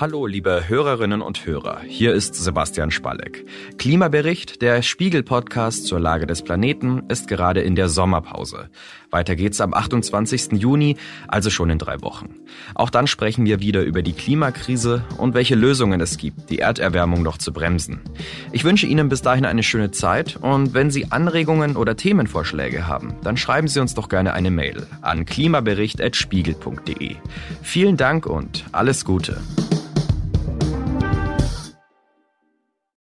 [0.00, 1.80] Hallo, liebe Hörerinnen und Hörer.
[1.86, 3.46] Hier ist Sebastian Spalleck.
[3.78, 8.70] Klimabericht, der Spiegel-Podcast zur Lage des Planeten, ist gerade in der Sommerpause.
[9.10, 10.54] Weiter geht's am 28.
[10.54, 10.96] Juni,
[11.28, 12.34] also schon in drei Wochen.
[12.74, 17.22] Auch dann sprechen wir wieder über die Klimakrise und welche Lösungen es gibt, die Erderwärmung
[17.22, 18.00] noch zu bremsen.
[18.50, 23.14] Ich wünsche Ihnen bis dahin eine schöne Zeit und wenn Sie Anregungen oder Themenvorschläge haben,
[23.22, 27.14] dann schreiben Sie uns doch gerne eine Mail an klimabericht.spiegel.de.
[27.62, 29.40] Vielen Dank und alles Gute.